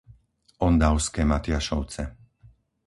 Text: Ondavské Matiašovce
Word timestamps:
Ondavské 0.67 1.21
Matiašovce 1.31 2.03